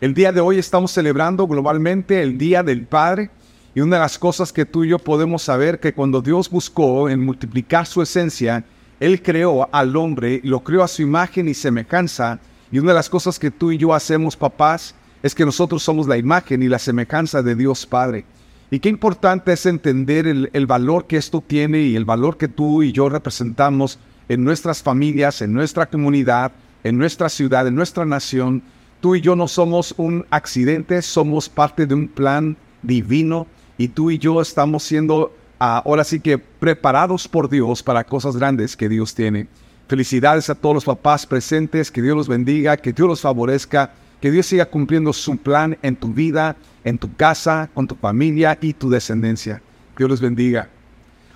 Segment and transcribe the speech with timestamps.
[0.00, 3.30] El día de hoy estamos celebrando globalmente el Día del Padre
[3.74, 7.08] y una de las cosas que tú y yo podemos saber que cuando Dios buscó
[7.08, 8.64] en multiplicar su esencia,
[9.00, 12.38] Él creó al hombre, lo creó a su imagen y semejanza.
[12.70, 16.06] Y una de las cosas que tú y yo hacemos, papás, es que nosotros somos
[16.06, 18.24] la imagen y la semejanza de Dios Padre.
[18.70, 22.46] Y qué importante es entender el, el valor que esto tiene y el valor que
[22.46, 26.52] tú y yo representamos en nuestras familias, en nuestra comunidad,
[26.84, 28.62] en nuestra ciudad, en nuestra nación
[29.00, 33.46] Tú y yo no somos un accidente, somos parte de un plan divino
[33.76, 38.36] y tú y yo estamos siendo ah, ahora sí que preparados por Dios para cosas
[38.36, 39.46] grandes que Dios tiene.
[39.86, 44.32] Felicidades a todos los papás presentes, que Dios los bendiga, que Dios los favorezca, que
[44.32, 48.72] Dios siga cumpliendo su plan en tu vida, en tu casa, con tu familia y
[48.72, 49.62] tu descendencia.
[49.96, 50.68] Dios los bendiga.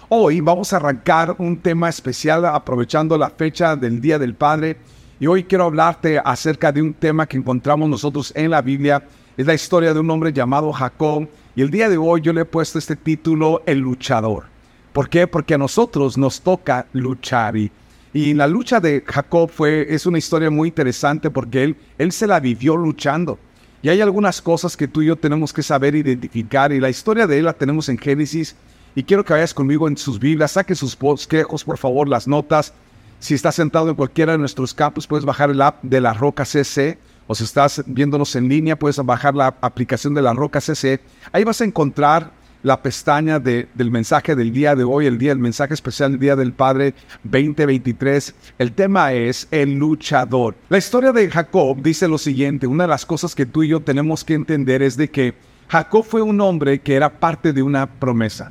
[0.08, 4.78] Hoy vamos a arrancar un tema especial aprovechando la fecha del Día del Padre
[5.22, 9.06] y hoy quiero hablarte acerca de un tema que encontramos nosotros en la Biblia.
[9.36, 11.28] Es la historia de un hombre llamado Jacob.
[11.54, 14.46] Y el día de hoy yo le he puesto este título, El luchador.
[14.92, 15.28] ¿Por qué?
[15.28, 17.56] Porque a nosotros nos toca luchar.
[17.56, 17.70] Y,
[18.12, 22.26] y la lucha de Jacob fue, es una historia muy interesante porque él, él se
[22.26, 23.38] la vivió luchando.
[23.80, 26.72] Y hay algunas cosas que tú y yo tenemos que saber identificar.
[26.72, 28.56] Y la historia de él la tenemos en Génesis.
[28.96, 30.50] Y quiero que vayas conmigo en sus Biblias.
[30.50, 32.74] Saque sus bosquejos, por favor, las notas.
[33.22, 36.44] Si estás sentado en cualquiera de nuestros campus, puedes bajar el app de la Roca
[36.44, 36.98] CC.
[37.28, 40.98] O si estás viéndonos en línea, puedes bajar la aplicación de la Roca CC.
[41.30, 42.32] Ahí vas a encontrar
[42.64, 46.34] la pestaña del mensaje del día de hoy, el día, el mensaje especial del Día
[46.34, 48.34] del Padre 2023.
[48.58, 50.56] El tema es el luchador.
[50.68, 53.78] La historia de Jacob dice lo siguiente, una de las cosas que tú y yo
[53.78, 55.34] tenemos que entender es de que
[55.68, 58.50] Jacob fue un hombre que era parte de una promesa.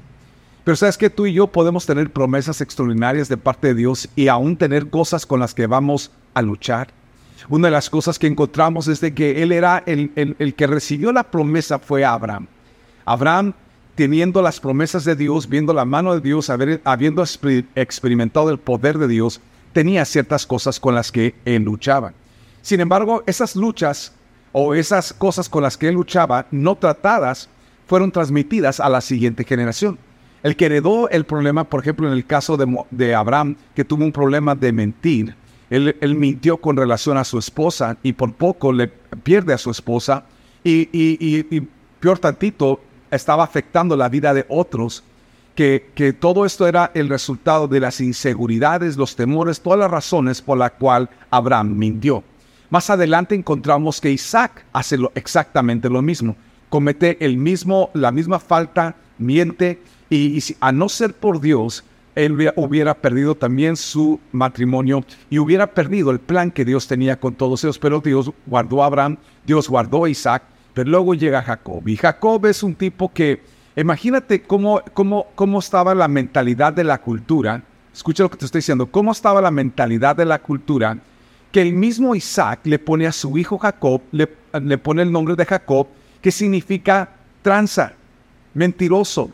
[0.63, 4.27] Pero sabes que tú y yo podemos tener promesas extraordinarias de parte de Dios y
[4.27, 6.89] aún tener cosas con las que vamos a luchar.
[7.49, 11.11] Una de las cosas que encontramos es de que él era el, el, que recibió
[11.11, 12.47] la promesa fue Abraham.
[13.05, 13.53] Abraham
[13.95, 17.23] teniendo las promesas de Dios, viendo la mano de Dios, habiendo
[17.75, 19.41] experimentado el poder de Dios,
[19.73, 22.13] tenía ciertas cosas con las que él luchaba.
[22.61, 24.13] Sin embargo, esas luchas
[24.51, 27.49] o esas cosas con las que él luchaba, no tratadas,
[27.87, 29.97] fueron transmitidas a la siguiente generación.
[30.43, 34.11] El que heredó el problema, por ejemplo, en el caso de, Abraham, que tuvo un
[34.11, 35.35] problema de mentir,
[35.69, 40.25] él, mintió con relación a su esposa y por poco le pierde a su esposa
[40.63, 42.81] y, peor tantito,
[43.11, 45.03] estaba afectando la vida de otros,
[45.55, 50.41] que, que, todo esto era el resultado de las inseguridades, los temores, todas las razones
[50.41, 52.23] por las cuales Abraham mintió.
[52.69, 56.35] Más adelante encontramos que Isaac hace exactamente lo mismo,
[56.69, 59.79] comete el mismo, la misma falta, miente
[60.11, 61.85] y, a no ser por Dios,
[62.15, 67.33] él hubiera perdido también su matrimonio y hubiera perdido el plan que Dios tenía con
[67.33, 67.79] todos ellos.
[67.79, 71.87] Pero Dios guardó a Abraham, Dios guardó a Isaac, pero luego llega Jacob.
[71.87, 73.41] Y Jacob es un tipo que,
[73.77, 77.63] imagínate cómo, cómo, cómo estaba la mentalidad de la cultura.
[77.93, 78.87] Escucha lo que te estoy diciendo.
[78.87, 80.97] ¿Cómo estaba la mentalidad de la cultura?
[81.53, 85.45] Que el mismo Isaac le pone a su hijo Jacob, le pone el nombre de
[85.45, 85.87] Jacob,
[86.21, 87.09] que significa
[87.41, 87.93] tranza,
[88.53, 89.31] mentiroso,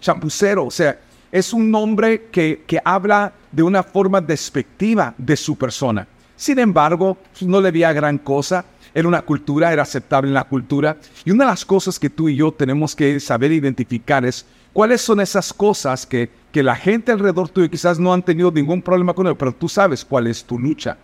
[0.00, 0.98] champucero, o sea,
[1.30, 6.06] es un nombre que, que habla de una forma despectiva de su persona.
[6.36, 8.64] Sin embargo, no le veía gran cosa.
[8.94, 10.96] Era una cultura, era aceptable en la cultura.
[11.24, 15.00] Y una de las cosas que tú y yo tenemos que saber identificar es cuáles
[15.00, 19.14] son esas cosas que, que la gente alrededor tuyo quizás no han tenido ningún problema
[19.14, 20.96] con él, pero tú sabes cuál es tu lucha.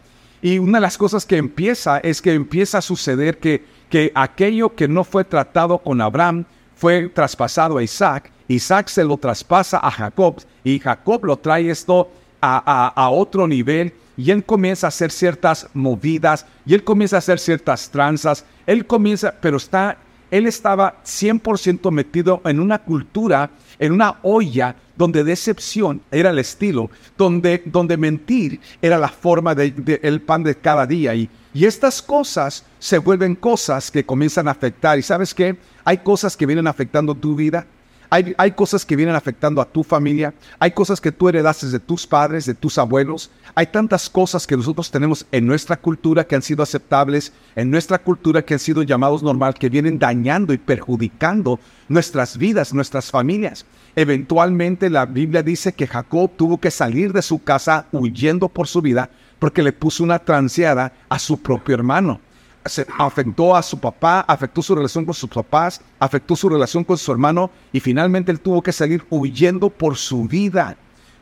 [0.42, 4.74] Y una de las cosas que empieza es que empieza a suceder que, que aquello
[4.74, 6.44] que no fue tratado con Abraham
[6.74, 12.10] fue traspasado a Isaac Isaac se lo traspasa a Jacob y Jacob lo trae esto
[12.42, 17.38] a, otro nivel y él comienza a hacer ciertas movidas y él comienza a hacer
[17.38, 18.44] ciertas tranzas.
[18.66, 19.98] Él comienza, pero está,
[20.30, 26.90] él estaba 100% metido en una cultura, en una olla donde decepción era el estilo,
[27.16, 31.14] donde, donde mentir era la forma del de, pan de cada día.
[31.14, 34.98] Y, y estas cosas se vuelven cosas que comienzan a afectar.
[34.98, 35.56] ¿Y sabes qué?
[35.84, 37.66] Hay cosas que vienen afectando tu vida
[38.14, 42.06] Hay, cosas que vienen afectando a tu familia, hay cosas que tú heredaste de tus
[42.06, 46.42] padres, de tus abuelos, hay tantas cosas que nosotros tenemos en nuestra cultura que han
[46.42, 51.58] sido aceptables, en nuestra cultura que han sido llamados normal, que vienen dañando y perjudicando
[51.88, 53.64] nuestras vidas, nuestras familias.
[53.96, 58.82] Eventualmente la Biblia dice que Jacob tuvo que salir de su casa huyendo por su
[58.82, 59.08] vida
[59.38, 62.20] porque le puso una transeada a su propio hermano
[62.64, 66.96] se afectó a su papá, afectó su relación con sus papás, afectó su relación con
[66.96, 70.76] su hermano y finalmente él tuvo que salir huyendo por su vida.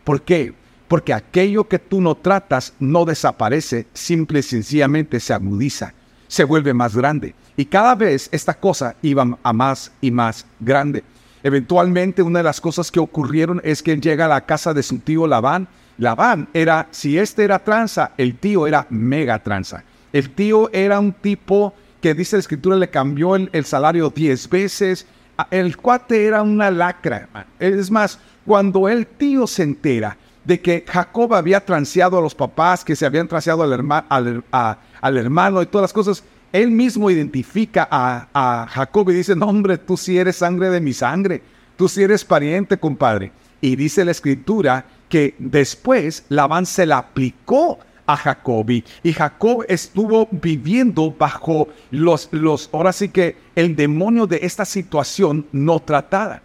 [0.05, 0.55] ¿Por qué?
[0.89, 5.95] Porque aquello que tú no tratas no desaparece, simple y sencillamente se agudiza,
[6.27, 7.35] se vuelve más grande.
[7.57, 11.05] Y cada vez esta cosa iba a más y más grande.
[11.43, 14.83] Eventualmente una de las cosas que ocurrieron es que él llega a la casa de
[14.83, 15.69] su tío Labán.
[15.97, 19.85] Labán era, si este era tranza, el tío era mega tranza.
[20.13, 25.07] El tío era un tipo que dice la escritura le cambió el, salario diez veces.
[25.37, 27.29] Ah, el cuate era una lacra.
[27.59, 32.85] Es más, cuando el tío se entera de que Jacob había transeado a los papás,
[32.85, 38.27] que se habían transeado al, al, hermano y todas las cosas, él mismo identifica a,
[38.33, 41.43] a, Jacob y dice, no hombre, tú sí eres sangre de mi sangre,
[41.77, 43.31] tú sí eres pariente, compadre.
[43.61, 47.79] Y dice la escritura que después Labán se la aplicó
[48.13, 48.69] a Jacob.
[48.71, 55.47] Y Jacob estuvo viviendo bajo los, los, ahora sí que el demonio de esta situación
[55.53, 56.43] no tratada.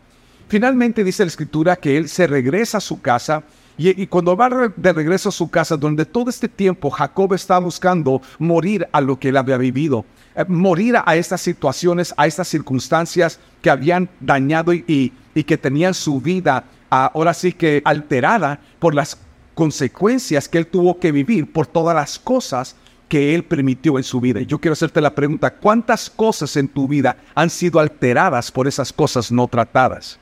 [0.48, 3.44] Finalmente dice la escritura que él se regresa a su casa
[3.78, 8.22] y, cuando va de regreso a su casa, donde todo este tiempo Jacob está buscando
[8.40, 13.38] morir a lo que él había vivido, eh, morir a estas situaciones, a estas circunstancias
[13.62, 19.18] que habían dañado y, y que tenían su vida ahora sí que alterada por las
[19.56, 22.76] consecuencias que él tuvo que vivir por todas las cosas
[23.08, 24.42] que él permitió en su vida.
[24.42, 28.68] Y yo quiero hacerte la pregunta, ¿cuántas cosas en tu vida han sido alteradas por
[28.68, 30.20] esas cosas no tratadas?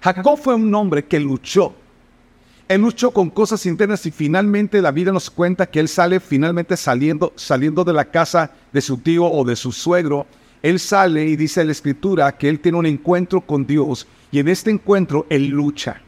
[0.00, 1.74] Jacob fue un hombre que luchó.
[2.68, 6.76] Él luchó con cosas internas y finalmente la vida nos cuenta que él sale finalmente
[6.76, 10.26] saliendo, saliendo de la casa de su tío o de su suegro.
[10.62, 14.48] Él sale y dice la escritura que él tiene un encuentro con Dios y en
[14.48, 16.02] este encuentro él lucha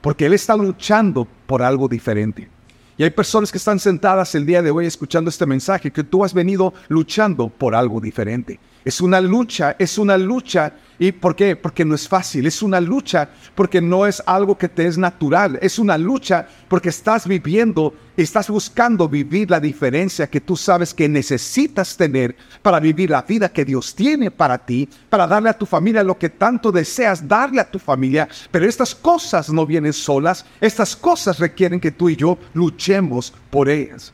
[0.00, 2.48] porque Él está luchando por algo diferente.
[2.96, 6.22] Y hay personas que están sentadas el día de hoy escuchando este mensaje, que tú
[6.22, 8.60] has venido luchando por algo diferente.
[8.84, 10.72] Es una lucha, es una lucha.
[10.98, 11.56] ¿Y por qué?
[11.56, 12.46] Porque no es fácil.
[12.46, 15.58] Es una lucha porque no es algo que te es natural.
[15.60, 21.08] Es una lucha porque estás viviendo, estás buscando vivir la diferencia que tú sabes que
[21.08, 25.66] necesitas tener para vivir la vida que Dios tiene para ti, para darle a tu
[25.66, 28.28] familia lo que tanto deseas darle a tu familia.
[28.50, 30.46] Pero estas cosas no vienen solas.
[30.60, 34.12] Estas cosas requieren que tú y yo luchemos por ellas.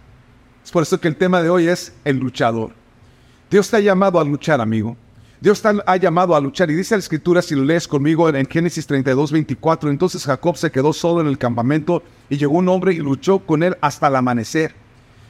[0.65, 2.86] Es por eso que el tema de hoy es el luchador.
[3.51, 4.97] Dios te ha llamado a luchar, amigo.
[5.41, 6.71] Dios te ha llamado a luchar.
[6.71, 10.73] Y dice la escritura, si lo lees conmigo en Génesis 32, 24, entonces Jacob se
[10.73, 14.17] quedó solo en el campamento y llegó un hombre y luchó con él hasta el
[14.17, 14.75] amanecer.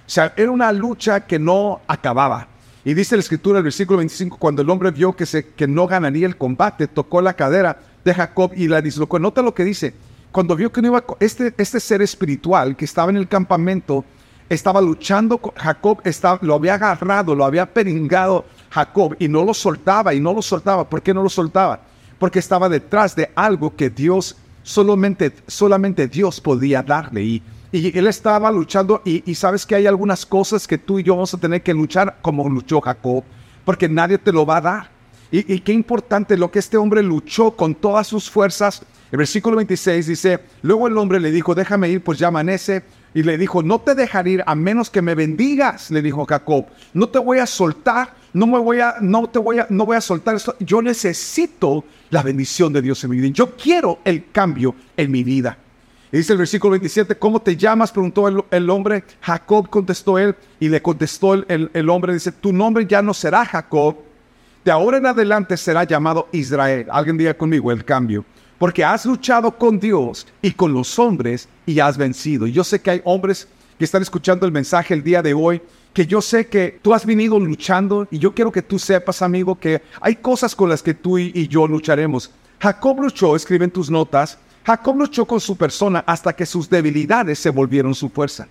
[0.06, 2.48] O sea, era una lucha que no acababa.
[2.84, 5.86] Y dice la escritura, el versículo 25, cuando el hombre vio que, se, que no
[5.86, 9.19] ganaría el combate, tocó la cadera de Jacob y la dislocó.
[9.19, 9.92] Nota lo que dice.
[10.30, 14.04] Cuando vio que no iba, este, este ser espiritual que estaba en el campamento,
[14.48, 20.14] estaba luchando, Jacob estaba, lo había agarrado, lo había peringado Jacob y no lo soltaba
[20.14, 20.88] y no lo soltaba.
[20.88, 21.81] ¿Por qué no lo soltaba?
[22.19, 27.22] Porque estaba detrás de algo que Dios, solamente, solamente Dios podía darle.
[27.22, 31.14] Y, y él estaba luchando y, sabes que hay algunas cosas que tú y yo
[31.14, 33.25] vamos a tener que luchar como luchó Jacob,
[33.64, 34.91] porque nadie te lo va a dar.
[35.31, 38.82] Y, y, qué importante lo que este hombre luchó con todas sus fuerzas.
[39.10, 42.84] El versículo 26 dice, luego el hombre le dijo, déjame ir, pues ya amanece
[43.17, 46.67] y le dijo, no te dejaré ir a menos que me bendigas, le dijo Jacob.
[46.93, 49.96] No te voy a soltar, no me voy a, no te voy a, no voy
[49.96, 50.55] a soltar esto.
[50.61, 53.29] Yo necesito la bendición de Dios en mi vida.
[53.32, 55.56] Yo quiero el cambio en mi vida.
[56.13, 57.91] Y dice el versículo 27, ¿cómo te llamas?
[57.91, 59.03] Preguntó el, hombre.
[59.23, 63.46] Jacob contestó él y le contestó el, el hombre, dice, tu nombre ya no será
[63.46, 63.96] Jacob,
[64.63, 66.87] de ahora en adelante será llamado Israel.
[66.91, 68.27] Alguien diga conmigo el cambio
[68.58, 72.46] porque has luchado con Dios y con los hombres y has vencido.
[72.46, 73.48] Y yo sé que hay hombres
[73.79, 75.60] que están escuchando el mensaje el día de hoy,
[75.93, 79.58] que yo sé que tú has venido luchando y yo quiero que tú sepas, amigo,
[79.58, 82.31] que hay cosas con las que tú y, yo lucharemos.
[82.58, 87.39] Jacob luchó, escribe en tus notas, Jacob luchó con su persona hasta que sus debilidades
[87.39, 88.48] se volvieron su fuerza.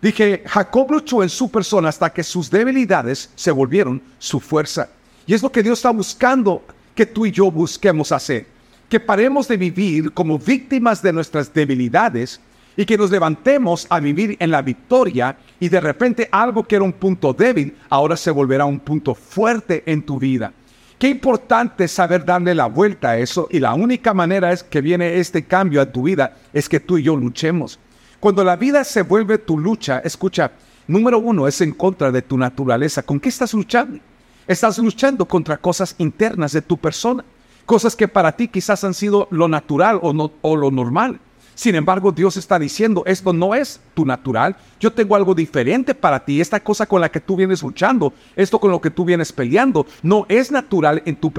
[0.00, 4.90] Dije, Jacob luchó en su persona hasta que sus debilidades se volvieron su fuerza.
[5.26, 6.62] Y es lo que Dios está buscando
[6.94, 8.53] que tú y yo busquemos hacer
[8.94, 12.40] que paremos de vivir como víctimas de nuestras debilidades
[12.76, 16.84] y que nos levantemos a vivir en la victoria y de repente algo que era
[16.84, 20.52] un punto débil ahora se volverá un punto fuerte en tu vida.
[20.96, 25.18] Qué importante saber darle la vuelta a eso y la única manera es que viene
[25.18, 27.80] este cambio a tu vida es que tú y yo luchemos.
[28.20, 30.52] Cuando la vida se vuelve tu lucha, escucha,
[30.86, 33.02] número uno es en contra de tu naturaleza.
[33.02, 33.98] ¿Con qué estás luchando?
[34.46, 37.24] Estás luchando contra cosas internas de tu persona,
[37.66, 41.20] cosas que para ti quizás han sido lo natural o, lo normal.
[41.54, 46.24] Sin embargo, Dios está diciendo, esto no es tu natural, yo tengo algo diferente para
[46.24, 49.32] ti, esta cosa con la que tú vienes luchando, esto con lo que tú vienes
[49.32, 51.30] peleando, no es natural en tu,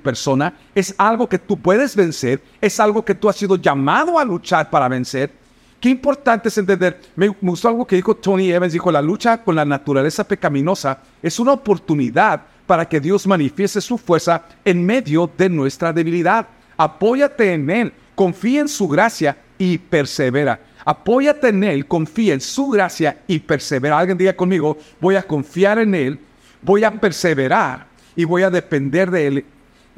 [0.00, 4.24] persona, es algo que tú puedes vencer, es algo que tú has sido llamado a
[4.24, 5.38] luchar para vencer.
[5.78, 9.54] Qué importante es entender, me gustó algo que dijo Tony Evans, dijo, la lucha con
[9.54, 15.48] la naturaleza pecaminosa es una oportunidad para que Dios manifieste su fuerza en medio de
[15.48, 16.46] nuestra debilidad.
[16.76, 20.60] Apóyate en Él, confía en su gracia y persevera.
[20.84, 23.98] Apóyate en Él, confía en su gracia y persevera.
[23.98, 26.20] Alguien diga conmigo, voy a confiar en Él,
[26.62, 29.44] voy a perseverar y voy a depender de Él.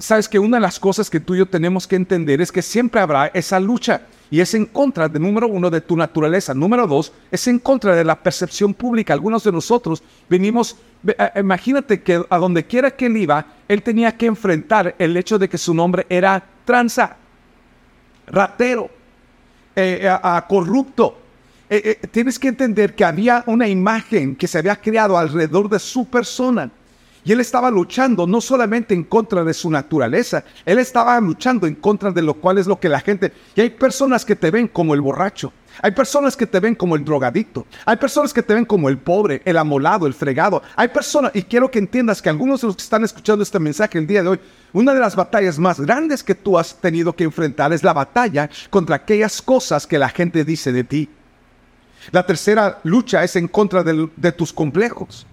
[0.03, 2.61] Sabes que una de las cosas que tú y yo tenemos que entender es que
[2.61, 4.01] siempre habrá esa lucha
[4.33, 6.55] y es en contra de número uno de tu naturaleza.
[6.55, 9.13] Número dos, es en contra de la percepción pública.
[9.13, 10.77] Algunos de nosotros venimos,
[11.37, 15.49] imagínate que a donde quiera que él iba, él tenía que enfrentar el hecho de
[15.49, 17.17] que su nombre era tranza,
[18.27, 18.91] ratero,
[19.77, 20.19] eh,
[20.49, 21.17] corrupto.
[21.71, 25.79] Eh, eh, tienes que entender que había una imagen que se había creado alrededor de
[25.79, 26.73] su persona
[27.25, 31.77] y él estaba luchando no solamente en contra de su naturaleza, él estaba luchando en
[31.77, 33.33] contra de lo cual es lo que la gente...
[33.55, 36.97] Y hay personas que te ven como el borracho, hay personas que te ven como
[36.97, 40.63] el drogadicto, hay personas que te ven como el pobre, el amolado, el fregado.
[40.77, 43.99] Hay personas, y quiero que entiendas que algunos de los que están escuchando este mensaje
[43.99, 44.41] el día de hoy,
[44.73, 48.51] una de las batallas más grandes que tú has tenido que enfrentar es la batalla
[48.71, 51.09] contra aquellas cosas que la gente dice de ti.
[52.11, 55.27] La tercera lucha es en contra de, de tus complejos.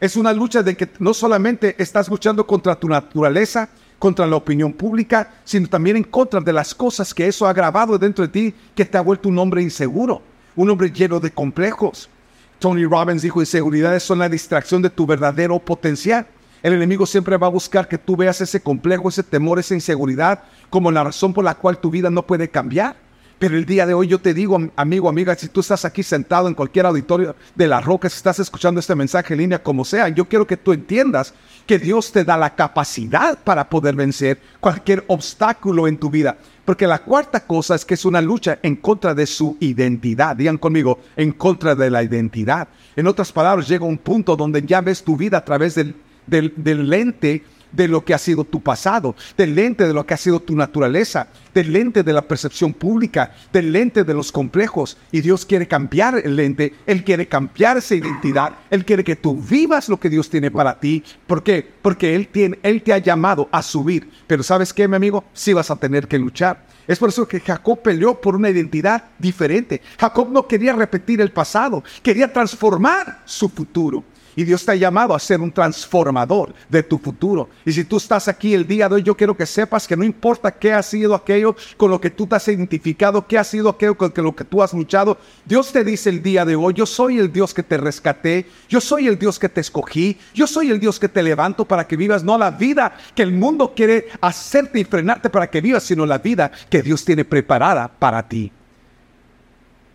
[0.00, 4.72] Es una lucha de que no solamente estás luchando contra tu naturaleza, contra la opinión
[4.72, 8.54] pública, sino también en contra de las cosas que eso ha grabado dentro de ti,
[8.74, 10.20] que te ha vuelto un hombre inseguro,
[10.54, 12.10] un hombre lleno de complejos.
[12.58, 16.26] Tony Robbins dijo, inseguridades son la distracción de tu verdadero potencial.
[16.62, 20.42] El enemigo siempre va a buscar que tú veas ese complejo, ese temor, esa inseguridad
[20.68, 22.96] como la razón por la cual tu vida no puede cambiar.
[23.38, 26.48] Pero el día de hoy yo te digo, amigo, amiga, si tú estás aquí sentado
[26.48, 30.08] en cualquier auditorio de la roca, si estás escuchando este mensaje en línea, como sea,
[30.08, 31.34] yo quiero que tú entiendas
[31.66, 36.38] que Dios te da la capacidad para poder vencer cualquier obstáculo en tu vida.
[36.64, 40.34] Porque la cuarta cosa es que es una lucha en contra de su identidad.
[40.34, 42.68] Digan conmigo, en contra de la identidad.
[42.96, 45.94] En otras palabras, llega un punto donde ya ves tu vida a través del,
[46.26, 50.14] del, del lente de lo que ha sido tu pasado, del lente de lo que
[50.14, 54.96] ha sido tu naturaleza, del lente de la percepción pública, del lente de los complejos.
[55.12, 59.36] Y Dios quiere cambiar el lente, Él quiere cambiar esa identidad, Él quiere que tú
[59.36, 61.02] vivas lo que Dios tiene para ti.
[61.26, 61.68] ¿Por qué?
[61.82, 64.10] Porque Él, tiene, Él te ha llamado a subir.
[64.26, 65.24] Pero ¿sabes qué, mi amigo?
[65.32, 66.66] Sí vas a tener que luchar.
[66.86, 69.82] Es por eso que Jacob peleó por una identidad diferente.
[69.98, 74.04] Jacob no quería repetir el pasado, quería transformar su futuro.
[74.36, 77.48] Y Dios te ha llamado a ser un transformador de tu futuro.
[77.64, 80.04] Y si tú estás aquí el día de hoy, yo quiero que sepas que no
[80.04, 83.70] importa qué ha sido aquello con lo que tú te has identificado, qué ha sido
[83.70, 85.16] aquello con lo que tú has luchado.
[85.46, 88.78] Dios te dice el día de hoy, yo soy el Dios que te rescaté, yo
[88.78, 91.96] soy el Dios que te escogí, yo soy el Dios que te levanto para que
[91.96, 96.04] vivas no la vida que el mundo quiere hacerte y frenarte para que vivas, sino
[96.04, 98.52] la vida que Dios tiene preparada para ti.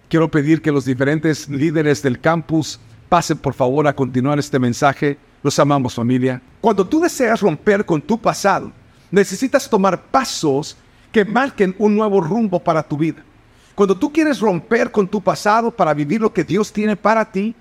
[0.09, 2.79] Quiero pedir que los diferentes líderes del campus
[3.11, 5.17] Pasen por favor a continuar este mensaje.
[5.43, 6.41] Los amamos familia.
[6.61, 8.71] Cuando tú deseas romper con tu pasado,
[9.11, 10.77] necesitas tomar pasos
[11.11, 13.21] que marquen un nuevo rumbo para tu vida.
[13.75, 17.53] Cuando tú quieres romper con tu pasado para vivir lo que Dios tiene para ti,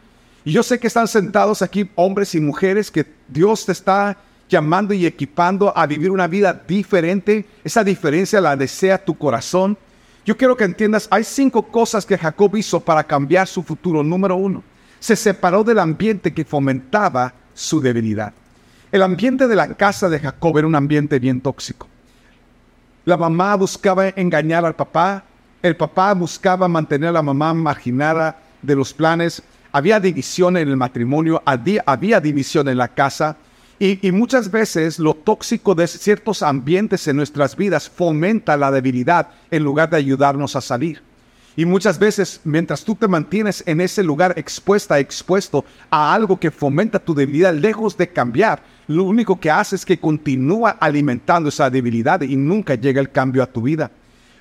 [0.45, 4.95] y yo sé que están sentados aquí hombres y mujeres que Dios te está llamando
[4.95, 9.77] y equipando a vivir una vida diferente, esa diferencia la desea tu corazón.
[10.25, 14.05] Yo quiero que entiendas, hay cinco cosas que Jacob hizo para cambiar su futuro.
[14.05, 14.63] Número uno,
[15.01, 18.33] se separó del ambiente que fomentaba su debilidad.
[18.93, 21.89] El ambiente de la casa de Jacob era un ambiente bien tóxico.
[23.05, 25.25] La mamá buscaba engañar al papá,
[25.63, 29.43] el papá buscaba mantener a la mamá marginada de los planes,
[29.73, 33.37] había división en el matrimonio, había, división en la casa,
[33.79, 39.65] y, muchas veces lo tóxico de ciertos ambientes en nuestras vidas fomenta la debilidad en
[39.65, 41.01] lugar de ayudarnos a salir.
[41.57, 46.51] Y muchas veces, mientras tú te mantienes en ese lugar expuesta, expuesto a algo que
[46.51, 51.69] fomenta tu debilidad, lejos de cambiar, lo único que hace es que continúa alimentando esa
[51.71, 53.91] debilidad y nunca llega el cambio a tu vida.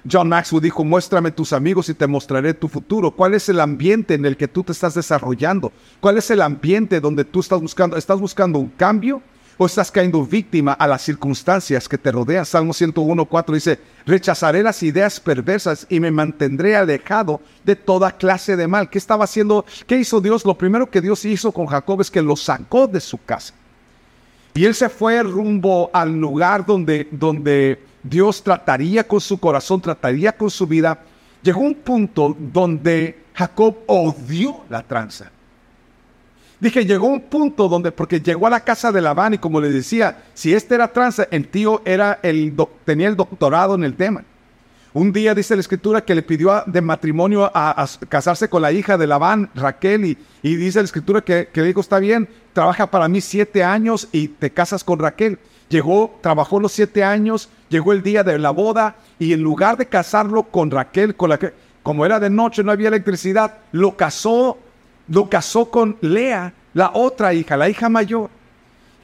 [0.09, 3.11] John Maxwell dijo, muéstrame tus amigos y te mostraré tu futuro.
[3.11, 5.73] ¿Cuál es el ambiente en el que tú te estás desarrollando?
[5.99, 7.97] ¿Cuál es el ambiente donde tú estás buscando?
[7.97, 9.21] ¿Estás buscando un cambio
[9.61, 12.45] o estás cayendo víctima a las circunstancias que te rodean.
[12.45, 18.69] Salmo 101.4 dice, rechazaré las ideas perversas y me mantendré alejado de toda clase de
[18.69, 18.89] mal.
[18.89, 19.65] ¿Qué estaba haciendo?
[19.85, 20.45] ¿Qué hizo Dios?
[20.45, 23.53] Lo primero que Dios hizo con Jacob es que lo sacó de su casa.
[24.53, 30.31] Y él se fue rumbo al lugar donde, donde Dios trataría con su corazón, trataría
[30.31, 31.01] con su vida.
[31.43, 35.29] Llegó un punto donde Jacob odió la tranza.
[36.59, 39.69] Dije, llegó un punto donde, porque llegó a la casa de Labán y como le
[39.69, 44.23] decía, si este era tranza, el tío era el, tenía el doctorado en el tema.
[44.91, 48.97] Un día dice la escritura que le pidió de matrimonio a, casarse con la hija
[48.97, 52.87] de Labán, Raquel, y, y dice la escritura que, que, le dijo, está bien, trabaja
[52.87, 55.39] para mí siete años y te casas con Raquel.
[55.69, 59.85] Llegó, trabajó los siete años, llegó el día de la boda y en lugar de
[59.85, 64.57] casarlo con Raquel, con la que, como era de noche, no había electricidad, lo casó
[65.09, 68.29] lo casó con Lea, la otra hija, la hija mayor.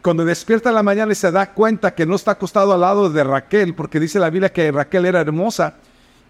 [0.01, 3.09] Cuando despierta en la mañana y se da cuenta que no está acostado al lado
[3.09, 5.75] de Raquel, porque dice la Biblia que Raquel era hermosa,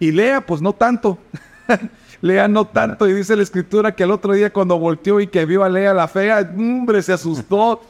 [0.00, 1.18] y Lea, pues no tanto.
[2.22, 5.44] Lea no tanto, y dice la escritura que el otro día cuando volteó y que
[5.44, 7.82] vio a Lea la fea, hombre, se asustó.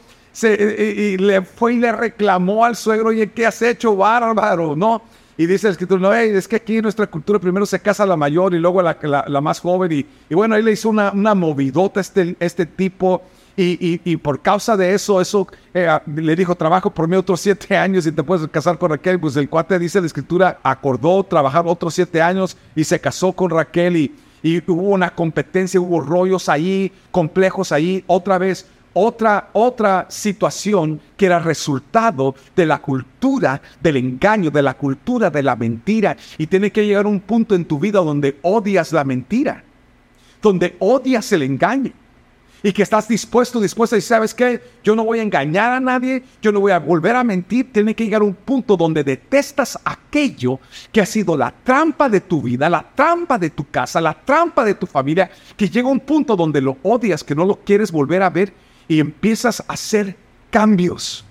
[0.43, 4.75] y, le fue y le reclamó al suegro, oye, ¿qué has hecho, bárbaro?
[4.75, 5.03] No,
[5.39, 8.17] y dice el escritor, no, es que aquí en nuestra cultura primero se casa la
[8.17, 9.93] mayor y luego la, la, más joven.
[9.93, 13.23] Y, y, bueno, ahí le hizo una, una movidota este, este tipo.
[13.59, 17.75] Y, y, por causa de eso, eso eh, le dijo, trabajo por mí otros siete
[17.75, 19.19] años y te puedes casar con Raquel.
[19.19, 23.51] Pues el cuate dice la escritura, acordó trabajar otros siete años y se casó con
[23.51, 28.05] Raquel y, y hubo una competencia, hubo rollos ahí, complejos ahí.
[28.07, 28.67] Otra vez,
[28.99, 35.43] otra, otra situación que era resultado de la cultura del engaño, de la cultura de
[35.43, 36.17] la mentira.
[36.39, 39.63] Y tiene que llegar un punto en tu vida donde odias la mentira,
[40.41, 41.93] donde odias el engaño.
[42.63, 46.25] Y que estás dispuesto, dispuesta y sabes que yo no voy a engañar a nadie,
[46.41, 47.71] yo no voy a volver a mentir.
[47.71, 50.59] Tiene que llegar un punto donde detestas aquello
[50.91, 54.65] que ha sido la trampa de tu vida, la trampa de tu casa, la trampa
[54.65, 58.23] de tu familia, que llega un punto donde lo odias, que no lo quieres volver
[58.23, 60.17] a ver y empiezas a hacer
[60.51, 61.25] cambios.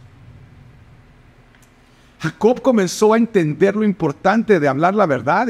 [2.19, 5.47] Jacob comenzó a entender lo importante de hablar la verdad,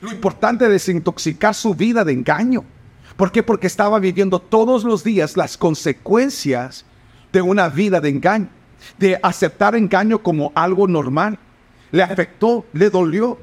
[0.00, 2.64] Lo importante de desintoxicar su vida de engaño.
[3.16, 3.42] ¿Por qué?
[3.42, 6.84] Porque estaba viviendo todos los días las consecuencias
[7.32, 8.48] de una vida de engaño,
[8.98, 11.38] de aceptar engaño como algo normal.
[11.90, 13.38] Le afectó, le dolió,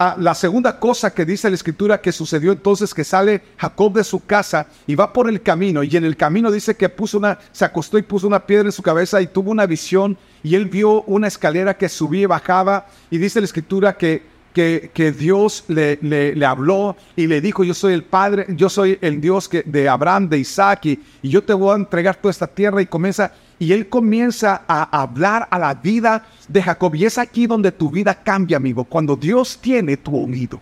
[0.00, 4.04] Ah, la segunda cosa que dice la escritura que sucedió entonces que sale Jacob de
[4.04, 7.36] su casa y va por el camino y en el camino dice que puso una,
[7.50, 10.66] se acostó y puso una piedra en su cabeza y tuvo una visión y él
[10.66, 14.22] vio una escalera que subía y bajaba y dice la escritura que,
[14.54, 18.98] que, que Dios le, le, habló y le dijo yo soy el Padre, yo soy
[19.00, 22.30] el Dios que, de Abraham, de Isaac y, y yo te voy a entregar toda
[22.30, 26.94] esta tierra y comienza y él comienza a hablar a la vida de Jacob.
[26.94, 30.60] Y es aquí donde tu vida cambia, amigo, cuando Dios tiene tu oído.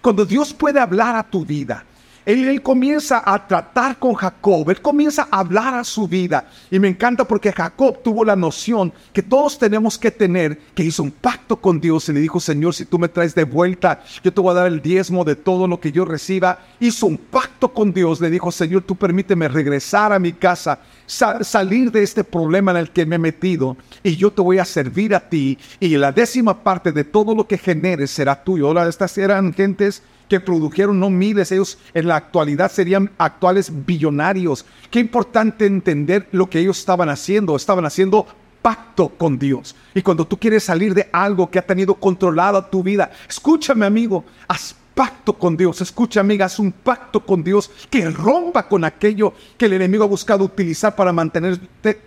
[0.00, 1.84] Cuando Dios puede hablar a tu vida.
[2.26, 6.48] Él, comienza a tratar con Jacob, él comienza a hablar a su vida.
[6.72, 11.04] Y me encanta porque Jacob tuvo la noción que todos tenemos que tener, que hizo
[11.04, 14.32] un pacto con Dios y le dijo, Señor, si tú me traes de vuelta, yo
[14.32, 16.58] te voy a dar el diezmo de todo lo que yo reciba.
[16.80, 21.92] Hizo un pacto con Dios, le dijo, Señor, tú permíteme regresar a mi casa, salir
[21.92, 25.14] de este problema en el que me he metido y yo te voy a servir
[25.14, 28.66] a ti y la décima parte de todo lo que generes será tuyo.
[28.66, 34.64] Ahora, estas eran gentes que produjeron no miles, ellos en la actualidad serían actuales billonarios.
[34.90, 37.56] Qué importante entender lo que ellos estaban haciendo.
[37.56, 38.26] Estaban haciendo
[38.62, 39.76] pacto con Dios.
[39.94, 44.24] Y cuando tú quieres salir de algo que ha tenido controlado tu vida, escúchame amigo,
[44.48, 45.80] haz pacto con Dios.
[45.80, 50.08] Escucha amiga, haz un pacto con Dios que rompa con aquello que el enemigo ha
[50.08, 51.58] buscado utilizar para mantener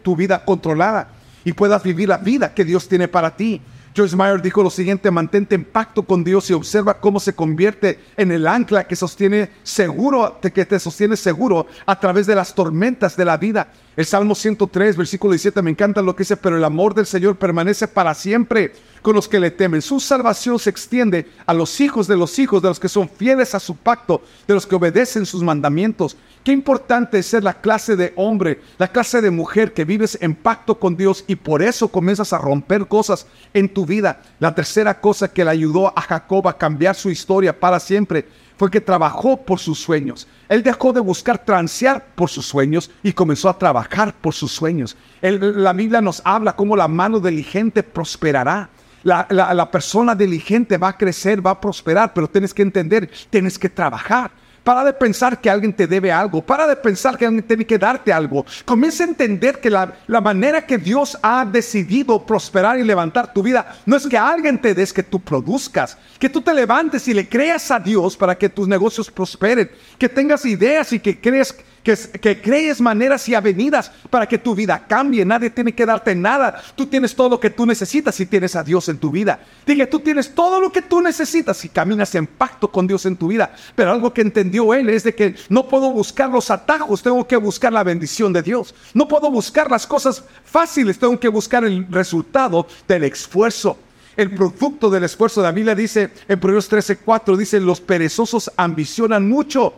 [0.03, 1.07] tu vida controlada
[1.45, 3.61] y puedas vivir la vida que Dios tiene para ti.
[3.95, 7.99] Joyce Meyer dijo lo siguiente, mantente en pacto con Dios y observa cómo se convierte
[8.17, 13.17] en el ancla que sostiene seguro, que te sostiene seguro a través de las tormentas
[13.17, 13.71] de la vida.
[13.95, 17.35] El Salmo 103, versículo 17, me encanta lo que dice, pero el amor del Señor
[17.35, 19.81] permanece para siempre con los que le temen.
[19.81, 23.55] Su salvación se extiende a los hijos de los hijos, de los que son fieles
[23.55, 26.15] a su pacto, de los que obedecen sus mandamientos.
[26.43, 30.35] Qué importante es ser la clase de hombre, la clase de mujer que vives en
[30.35, 34.21] pacto con Dios y por eso comienzas a romper cosas en tu vida.
[34.39, 38.25] La tercera cosa que le ayudó a Jacob a cambiar su historia para siempre
[38.57, 40.27] fue que trabajó por sus sueños.
[40.49, 44.97] Él dejó de buscar transear por sus sueños y comenzó a trabajar por sus sueños.
[45.21, 48.69] la Biblia nos habla cómo la mano diligente prosperará.
[49.03, 53.57] La, la, persona diligente va a crecer, va a prosperar, pero tienes que entender, tienes
[53.57, 54.31] que trabajar.
[54.63, 56.41] Para de pensar que alguien te debe algo.
[56.41, 58.45] Para de pensar que alguien tiene que darte algo.
[58.65, 63.41] Comienza a entender que la, la, manera que Dios ha decidido prosperar y levantar tu
[63.41, 65.97] vida no es que alguien te des, que tú produzcas.
[66.19, 69.69] Que tú te levantes y le creas a Dios para que tus negocios prosperen.
[69.97, 71.55] Que tengas ideas y que crees
[71.95, 75.25] que, crees maneras y avenidas para que tu vida cambie.
[75.25, 76.61] Nadie tiene que darte nada.
[76.75, 79.39] Tú tienes todo lo que tú necesitas si tienes a Dios en tu vida.
[79.65, 83.15] Dije, tú tienes todo lo que tú necesitas si caminas en pacto con Dios en
[83.15, 83.53] tu vida.
[83.75, 87.37] Pero algo que entendió él es de que no puedo buscar los atajos, tengo que
[87.37, 88.75] buscar la bendición de Dios.
[88.93, 93.77] No puedo buscar las cosas fáciles, tengo que buscar el resultado del esfuerzo
[94.17, 95.41] el producto del esfuerzo.
[95.41, 99.73] La Biblia dice en Proverbios 13:4 dice, los perezosos ambicionan mucho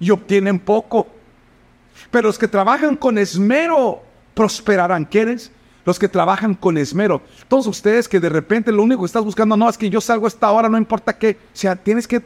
[0.00, 1.15] y obtienen poco.
[2.10, 4.02] Pero los que trabajan con esmero
[4.34, 5.04] prosperarán.
[5.04, 5.50] ¿Quieres?
[5.84, 7.22] Los que trabajan con esmero.
[7.48, 10.26] Todos ustedes que de repente lo único que estás buscando, no, es que yo salgo
[10.26, 11.38] esta hora, no importa qué.
[11.52, 12.22] O sea, tienes que,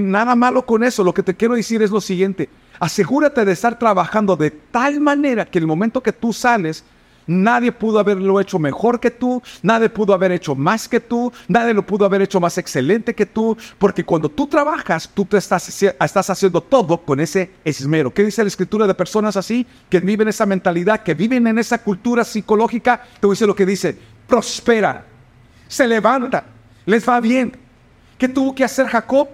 [0.00, 1.04] nada malo con eso.
[1.04, 2.48] Lo que te quiero decir es lo siguiente.
[2.80, 6.84] Asegúrate de estar trabajando de tal manera que el momento que tú sales,
[7.26, 11.72] Nadie pudo haberlo hecho mejor que tú, nadie pudo haber hecho más que tú, nadie
[11.72, 16.30] lo pudo haber hecho más excelente que tú, porque cuando tú trabajas, tú te estás,
[16.30, 18.12] haciendo todo con ese esmero.
[18.12, 21.78] ¿Qué dice la escritura de personas así, que viven esa mentalidad, que viven en esa
[21.78, 23.02] cultura psicológica?
[23.20, 25.04] Te dice lo que dice, prospera,
[25.68, 26.44] se levanta,
[26.86, 27.56] les va bien.
[28.18, 29.28] ¿Qué tuvo que hacer Jacob?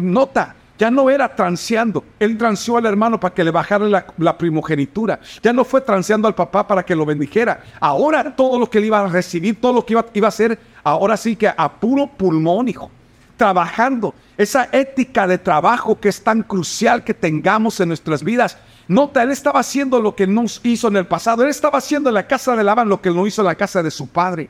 [0.00, 2.04] Nota, ya no era transeando.
[2.20, 5.18] Él transeó al hermano para que le bajara la, primogenitura.
[5.42, 7.62] Ya no fue transeando al papá para que lo bendijera.
[7.80, 10.58] Ahora todo lo que él iba a recibir, todo lo que iba, iba a hacer,
[10.84, 12.90] ahora sí que a puro pulmón, hijo.
[13.36, 14.14] Trabajando.
[14.36, 18.56] Esa ética de trabajo que es tan crucial que tengamos en nuestras vidas.
[18.86, 21.42] Nota, él estaba haciendo lo que nos hizo en el pasado.
[21.42, 23.82] Él estaba haciendo en la casa de Labán lo que no hizo en la casa
[23.82, 24.48] de su padre.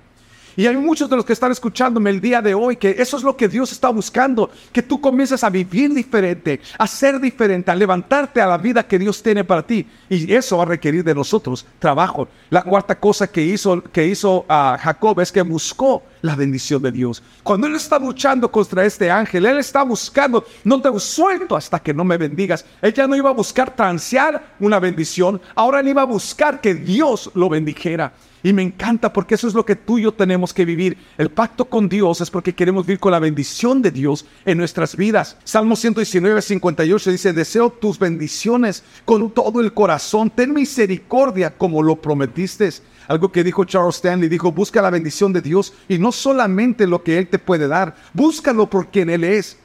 [0.58, 3.22] Y hay muchos de los que están escuchándome el día de hoy que eso es
[3.22, 7.76] lo que Dios está buscando, que tú comiences a vivir diferente, a ser diferente, a
[7.76, 9.86] levantarte a la vida que Dios tiene para ti.
[10.08, 12.26] Y eso va a requerir de nosotros trabajo.
[12.50, 16.90] La cuarta cosa que hizo, que hizo ah, Jacob es que buscó la bendición de
[16.90, 17.22] Dios.
[17.44, 21.94] Cuando Él está luchando contra este ángel, Él está buscando, no te suelto hasta que
[21.94, 22.64] no me bendigas.
[22.82, 26.74] Él ya no iba a buscar transear una bendición, ahora Él iba a buscar que
[26.74, 28.12] Dios lo bendijera.
[28.42, 30.96] Y me encanta porque eso es lo que tú y yo tenemos que vivir.
[31.16, 34.96] El pacto con Dios es porque queremos vivir con la bendición de Dios en nuestras
[34.96, 35.36] vidas.
[35.44, 40.30] Salmo 119, 58 dice, deseo tus bendiciones con todo el corazón.
[40.30, 42.68] Ten misericordia como lo prometiste.
[43.06, 47.02] Algo que dijo Charles Stanley, dijo, busca la bendición de Dios y no solamente lo
[47.02, 49.56] que Él te puede dar, búscalo por quien Él es.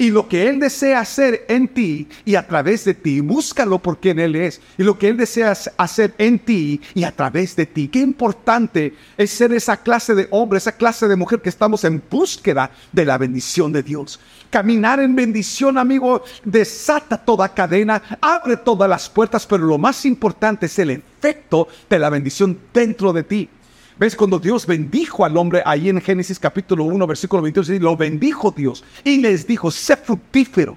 [0.00, 3.98] Y lo que Él desea hacer en ti y a través de ti, búscalo por
[3.98, 4.58] quien Él es.
[4.78, 7.86] Y lo que Él desea hacer en ti y a través de ti.
[7.86, 12.02] Qué importante es ser esa clase de hombre, esa clase de mujer que estamos en
[12.10, 14.18] búsqueda de la bendición de Dios.
[14.48, 20.64] Caminar en bendición, amigo, desata toda cadena, abre todas las puertas, pero lo más importante
[20.64, 23.50] es el efecto de la bendición dentro de ti.
[24.00, 24.16] ¿Ves?
[24.16, 28.82] Cuando Dios bendijo al hombre ahí en Génesis capítulo 1, versículo 22, lo bendijo Dios
[29.04, 30.74] y les dijo, sé fructífero.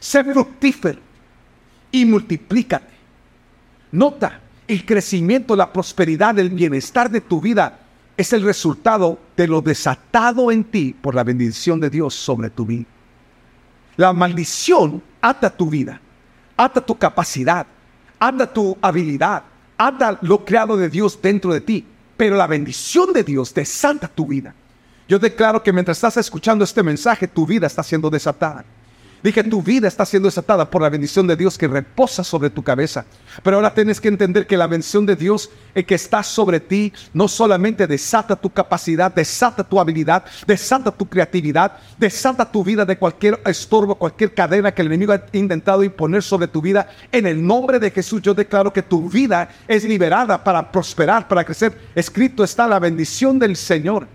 [0.00, 0.98] Sé fructífero
[1.92, 2.92] y multiplícate.
[3.92, 7.78] Nota, el crecimiento, la prosperidad, el bienestar de tu vida
[8.16, 12.66] es el resultado de lo desatado en ti por la bendición de Dios sobre tu
[12.66, 12.86] vida.
[13.96, 16.00] La maldición ata tu vida,
[16.56, 17.68] ata tu capacidad,
[18.18, 19.44] ata tu habilidad,
[19.80, 24.26] anda lo creado de Dios dentro de ti, pero la bendición de Dios desata tu
[24.26, 24.54] vida.
[25.08, 28.64] Yo declaro que mientras estás escuchando este mensaje, tu vida está siendo desatada.
[29.22, 32.62] Dije, tu vida está siendo desatada por la bendición de Dios que reposa sobre tu
[32.62, 33.04] cabeza.
[33.42, 36.90] Pero ahora tienes que entender que la bendición de Dios el que está sobre ti
[37.12, 42.96] no solamente desata tu capacidad, desata tu habilidad, desata tu creatividad, desata tu vida de
[42.96, 46.88] cualquier estorbo, cualquier cadena que el enemigo ha intentado imponer sobre tu vida.
[47.12, 51.44] En el nombre de Jesús yo declaro que tu vida es liberada para prosperar, para
[51.44, 51.76] crecer.
[51.94, 54.08] Escrito está la bendición del Señor.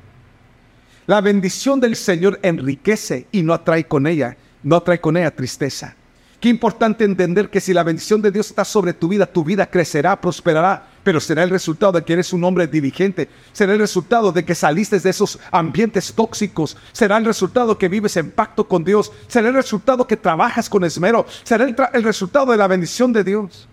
[1.06, 5.96] La bendición del Señor enriquece y no atrae con ella no trae con ella tristeza.
[6.42, 9.66] Qué importante entender que si la bendición de Dios está sobre tu vida, tu vida
[9.68, 14.32] crecerá, prosperará, pero será el resultado de que eres un hombre diligente, será el resultado
[14.32, 18.84] de que saliste de esos ambientes tóxicos, será el resultado que vives en pacto con
[18.84, 23.24] Dios, será el resultado que trabajas con esmero, será el, resultado de la bendición de
[23.24, 23.68] Dios.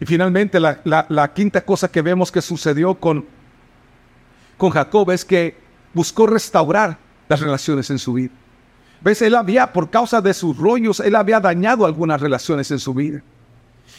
[0.00, 3.24] Y finalmente la, quinta cosa que vemos que sucedió con,
[4.58, 5.56] con Jacob es que
[5.92, 8.32] buscó restaurar las relaciones en su vida.
[9.04, 9.20] ¿Ves?
[9.20, 13.22] Él había, por causa de sus rollos, él había dañado algunas relaciones en su vida.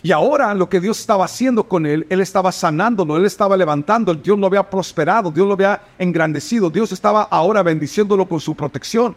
[0.01, 4.15] Y ahora lo que Dios estaba haciendo con él, él estaba sanándolo, él estaba levantando,
[4.15, 9.15] Dios lo había prosperado, Dios lo había engrandecido, Dios estaba ahora bendiciéndolo con su protección.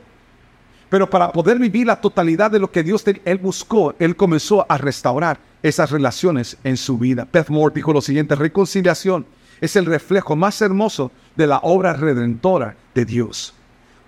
[0.90, 4.76] Pero para poder vivir la totalidad de lo que Dios él buscó, él comenzó a
[4.76, 7.26] restaurar esas relaciones en su vida.
[7.32, 9.26] Beth Moore dijo lo siguiente, reconciliación
[9.60, 13.54] es el reflejo más hermoso de la obra redentora de Dios.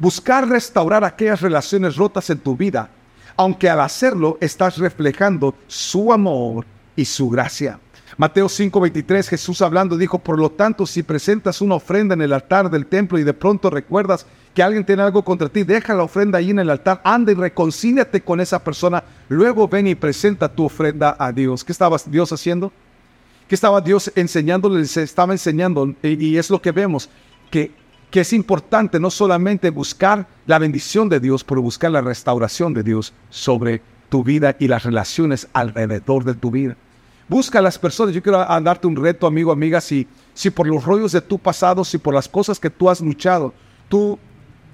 [0.00, 2.90] Buscar restaurar aquellas relaciones rotas en tu vida,
[3.36, 6.64] aunque al hacerlo estás reflejando su amor
[6.96, 7.78] y su gracia.
[8.16, 12.70] Mateo 5:23, Jesús hablando dijo, por lo tanto, si presentas una ofrenda en el altar
[12.70, 16.38] del templo y de pronto recuerdas que alguien tiene algo contra ti, deja la ofrenda
[16.38, 20.64] ahí en el altar, anda y reconcíliate con esa persona, luego ven y presenta tu
[20.64, 21.62] ofrenda a Dios.
[21.62, 22.72] ¿Qué estaba Dios haciendo?
[23.48, 24.84] ¿Qué estaba Dios enseñándole?
[24.86, 27.08] Se estaba enseñando, y, es lo que vemos,
[27.50, 27.72] que,
[28.10, 32.82] que es importante no solamente buscar la bendición de Dios, pero buscar la restauración de
[32.82, 36.76] Dios sobre tu vida y las relaciones alrededor de tu vida.
[37.28, 38.12] Busca a las personas.
[38.12, 41.84] Yo quiero darte un reto, amigo, amiga, si, si por los rollos de tu pasado,
[41.84, 43.54] si por las cosas que tú has luchado,
[43.88, 44.18] tú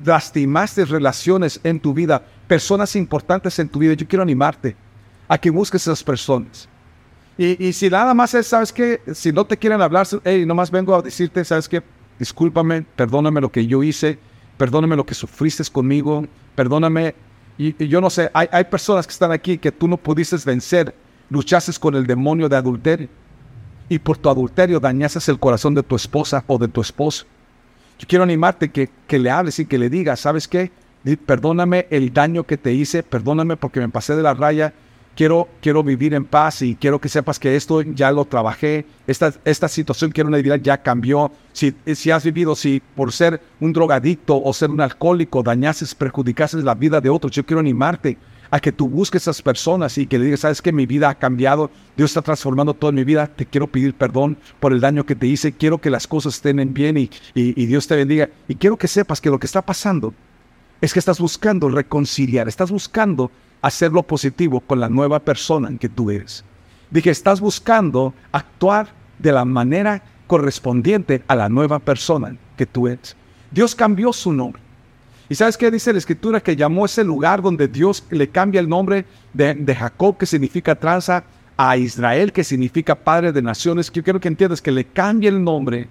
[0.03, 4.75] lastimaste relaciones en tu vida, personas importantes en tu vida, yo quiero animarte
[5.29, 6.69] a que busques esas personas.
[7.39, 9.03] Y, si nada más es, ¿sabes qué?
[9.13, 11.83] Si no te quieren hablar, hey, nomás vengo a decirte, ¿sabes qué?
[12.19, 14.19] Discúlpame, perdóname lo que yo hice,
[14.57, 17.15] perdóname lo que sufriste conmigo, perdóname.
[17.59, 20.95] Y, yo no sé, hay, hay personas que están aquí que tú no pudiste vencer,
[21.31, 23.09] luchaste con el demonio de adulterio.
[23.89, 27.25] Y por tu adulterio dañaste el corazón de tu esposa o de tu esposo.
[27.99, 30.71] Yo quiero animarte que, que le hables y que le digas, ¿sabes qué?
[31.25, 34.75] Perdóname el daño que te hice, perdóname porque me pasé de la raya.
[35.17, 38.85] Quiero, quiero vivir en paz y quiero que sepas que esto ya lo trabajé.
[39.07, 41.33] Esta, esta situación, quiero una idea, ya cambió.
[41.53, 46.65] Si, si has vivido, si por ser un drogadicto o ser un alcohólico dañases, perjudicases
[46.65, 48.19] la vida de otros, yo quiero animarte
[48.51, 51.15] a que tú busques esas personas y que le digas, sabes que mi vida ha
[51.15, 55.17] cambiado, Dios está transformando toda mi vida, te quiero pedir perdón por el daño que
[55.17, 58.29] te hice, quiero que las cosas estén bien y, y, Dios te bendiga.
[58.49, 60.15] Y quiero que sepas que lo que está pasando
[60.81, 63.31] es que estás buscando reconciliar, estás buscando
[63.67, 66.45] hacer lo positivo con la nueva persona que tú eres.
[66.89, 73.17] Dije, estás buscando actuar de la manera correspondiente a la nueva persona que tú eres.
[73.51, 74.63] Dios cambió su nombre.
[75.29, 76.41] ¿Y sabes qué dice la escritura?
[76.41, 81.25] Que llamó ese lugar donde Dios le cambia el nombre de, Jacob, que significa tranza,
[81.57, 83.91] a Israel, que significa padre de naciones.
[83.91, 85.89] Yo quiero que entiendas que le cambia el nombre.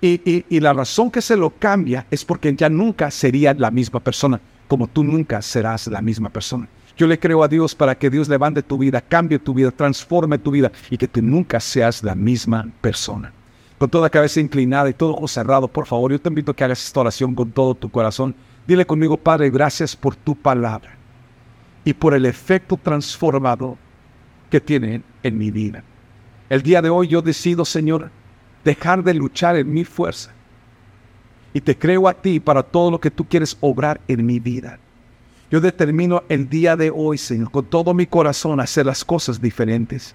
[0.00, 4.00] Y, y la razón que se lo cambia es porque ya nunca sería la misma
[4.00, 6.68] persona, como tú nunca serás la misma persona.
[6.98, 10.36] Yo le creo a Dios para que Dios levante tu vida, cambie tu vida, transforme
[10.36, 13.32] tu vida y que tú nunca seas la misma persona.
[13.78, 16.64] Con toda cabeza inclinada y todo ojo cerrado, por favor, yo te invito a que
[16.64, 18.34] hagas esta oración con todo tu corazón.
[18.66, 20.90] Dile conmigo, Padre, gracias por tu palabra
[21.84, 23.76] y por el efecto transformador
[24.50, 25.84] que tiene en mi vida.
[26.50, 28.10] El día de hoy yo decido, Señor,
[28.64, 30.32] dejar de luchar en mi fuerza
[31.54, 34.80] y te creo a ti para todo lo que tú quieres obrar en mi vida.
[35.50, 40.14] Yo determino el día de hoy, Señor, con todo mi corazón hacer las cosas diferentes.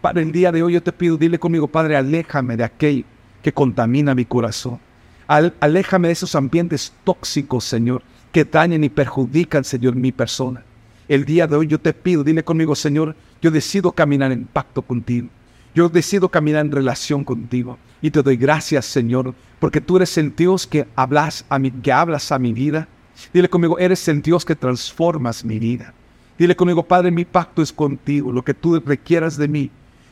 [0.00, 3.04] Para el día de hoy yo te pido, dile conmigo, Padre, aléjame de aquello
[3.42, 4.80] que contamina mi corazón
[5.26, 10.62] aléjame de esos ambientes tóxicos, Señor, que dañan y perjudican, Señor, mi persona.
[11.08, 14.82] El día de hoy yo te pido, dile conmigo, Señor, yo decido caminar en pacto
[14.82, 15.28] contigo.
[15.74, 17.78] Yo decido caminar en relación contigo.
[18.00, 21.92] Y te doy gracias, Señor, porque tú eres el Dios que hablas a mi, que
[21.92, 22.88] hablas a mi vida.
[23.32, 25.92] Dile conmigo, eres el Dios que transformas mi vida.
[26.38, 28.32] Dile conmigo, Padre, mi pacto es contigo.
[28.32, 29.70] Lo que tú requieras de mí,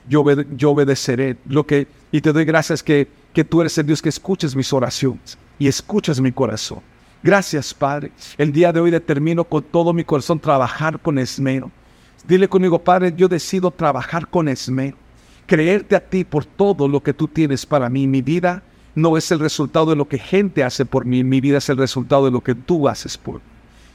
[0.09, 1.37] yo, obedeceré.
[1.47, 4.73] Lo que, y te doy gracias que que tú eres el Dios que escuches mis
[4.73, 6.81] oraciones y escuchas mi corazón.
[7.23, 8.13] Gracias, Padre.
[8.37, 11.71] El día de hoy determino con todo mi corazón trabajar con esmero.
[12.27, 14.97] Dile conmigo, Padre, yo decido trabajar con esmero.
[15.47, 18.07] Creerte a ti por todo lo que tú tienes para mí.
[18.07, 18.63] Mi vida
[18.95, 21.25] no es el resultado de lo que gente hace por mí.
[21.25, 23.41] Mi vida es el resultado de lo que tú haces por mí.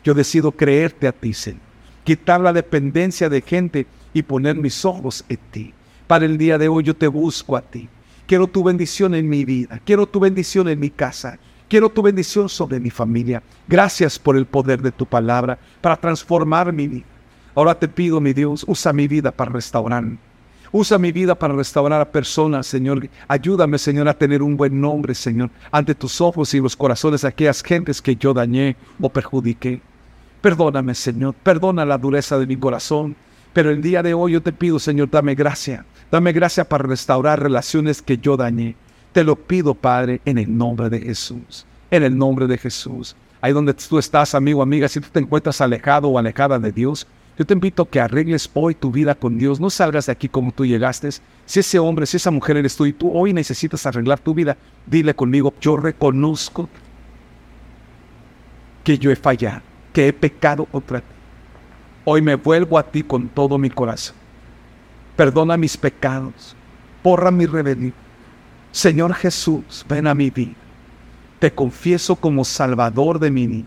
[0.04, 1.62] Yo decido creerte a ti, Señor.
[2.04, 5.74] Quitar la dependencia de gente y poner mis ojos en ti.
[6.08, 7.90] Para el día de hoy yo te busco a ti.
[8.26, 9.82] Quiero tu bendición en mi vida.
[9.84, 11.38] Quiero tu bendición en mi casa.
[11.68, 13.44] Quiero tu bendición sobre mi familia.
[13.68, 17.06] Gracias por el poder de tu palabra para transformar mi vida.
[17.56, 20.06] Ahora te pido, mi Dios, usa mi vida para restaurar.
[20.71, 23.08] Usa mi vida para restaurar a personas, Señor.
[23.27, 27.27] Ayúdame, Señor, a tener un buen nombre, Señor, ante tus ojos y los corazones de
[27.30, 29.82] aquellas gentes que yo dañé o perjudiqué.
[30.41, 31.34] Perdóname, Señor.
[31.36, 33.15] Perdona la dureza de mi corazón.
[33.53, 37.41] Pero el día de hoy yo te pido, Señor, dame gracia Dame gracia para restaurar
[37.41, 38.75] relaciones que yo dañé.
[39.12, 41.65] Te lo pido, Padre, en el nombre de Jesús.
[41.91, 43.13] En el nombre de Jesús.
[43.41, 47.06] Ahí donde tú estás, amigo, amiga, si tú te encuentras alejado o alejada de Dios,
[47.38, 49.60] yo te invito a que arregles hoy tu vida con Dios.
[49.60, 51.10] No salgas de aquí como tú llegaste.
[51.45, 54.58] Si ese hombre, si esa mujer eres tú y tú hoy necesitas arreglar tu vida,
[54.86, 56.67] dile conmigo, yo reconozco
[58.84, 59.62] que yo he fallado
[59.97, 61.08] que he pecado contra ti.
[62.06, 64.15] Hoy me vuelvo a ti con todo mi corazón.
[65.15, 66.56] Perdona mis pecados,
[67.04, 67.95] borra mi rebelión.
[68.71, 70.54] Señor Jesús, ven a mi vida.
[71.39, 73.65] Te confieso como Salvador de mi.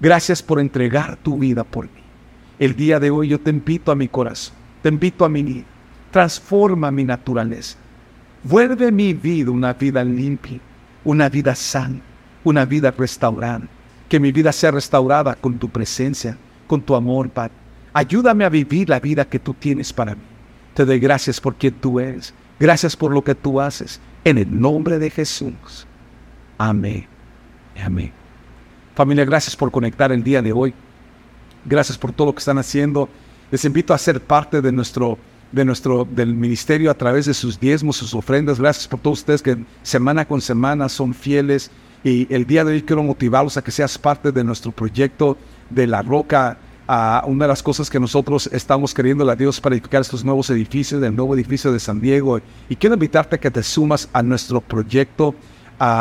[0.00, 2.03] Gracias por entregar tu vida por mí.
[2.64, 5.64] El día de hoy yo te invito a mi corazón, te invito a mi vida.
[6.10, 7.76] Transforma mi naturaleza.
[8.42, 10.60] Vuelve mi vida una vida limpia,
[11.04, 12.00] una vida sana,
[12.42, 13.68] una vida restaurada.
[14.08, 17.52] Que mi vida sea restaurada con tu presencia, con tu amor, Padre.
[17.92, 20.22] Ayúdame a vivir la vida que tú tienes para mí.
[20.72, 22.32] Te doy gracias por quien tú eres.
[22.58, 24.00] Gracias por lo que tú haces.
[24.24, 25.86] En el nombre de Jesús.
[26.56, 27.06] Amén.
[27.84, 28.10] Amén.
[28.94, 30.72] Familia, gracias por conectar el día de hoy.
[31.64, 33.08] Gracias por todo lo que están haciendo.
[33.50, 35.18] Les invito a ser parte de nuestro,
[35.52, 38.58] de nuestro, del ministerio a través de sus diezmos, sus ofrendas.
[38.58, 41.70] Gracias por todos ustedes que semana con semana son fieles.
[42.02, 45.38] Y el día de hoy quiero motivarlos a que seas parte de nuestro proyecto
[45.70, 46.58] de la roca
[47.26, 51.00] una de las cosas que nosotros estamos queriendo a Dios para edificar estos nuevos edificios,
[51.00, 52.40] del nuevo edificio de San Diego.
[52.68, 55.34] Y quiero invitarte a que te sumas a nuestro proyecto.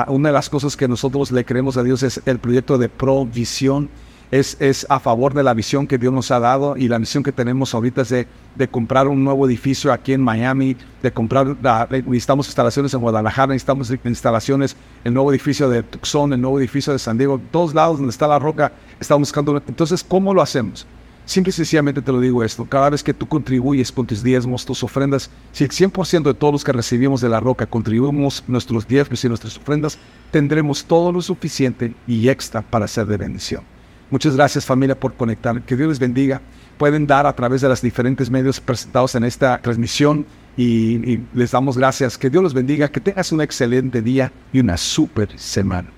[0.07, 3.89] una de las cosas que nosotros le creemos a Dios es el proyecto de provisión.
[4.31, 7.23] Es, es, a favor de la visión que Dios nos ha dado y la misión
[7.23, 11.55] que tenemos ahorita es de, de comprar un nuevo edificio aquí en Miami, de comprar,
[11.61, 16.93] la, necesitamos instalaciones en Guadalajara, necesitamos instalaciones, el nuevo edificio de Tucson, el nuevo edificio
[16.93, 19.61] de San Diego, todos lados donde está la roca, estamos buscando.
[19.67, 20.87] Entonces, ¿cómo lo hacemos?
[21.25, 24.65] Simple y sencillamente te lo digo esto, cada vez que tú contribuyes con tus diezmos,
[24.65, 28.85] tus ofrendas, si el 100% de todos los que recibimos de la roca contribuimos nuestros
[28.85, 29.97] diezmos y nuestras ofrendas,
[30.31, 33.72] tendremos todo lo suficiente y extra para ser de bendición.
[34.13, 35.59] Muchas gracias familia por conectar.
[35.63, 36.39] Que Dios les bendiga.
[36.77, 41.49] Pueden dar a través de los diferentes medios presentados en esta transmisión y, y les
[41.49, 42.15] damos gracias.
[42.15, 42.91] Que Dios los bendiga.
[42.91, 45.89] Que tengas un excelente día y una super semana.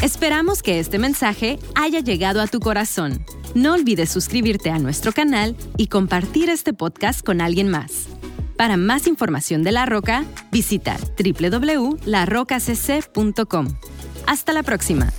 [0.00, 3.22] Esperamos que este mensaje haya llegado a tu corazón.
[3.54, 8.06] No olvides suscribirte a nuestro canal y compartir este podcast con alguien más.
[8.56, 13.68] Para más información de La Roca, visita www.larocacc.com.
[14.26, 15.12] Hasta la próxima.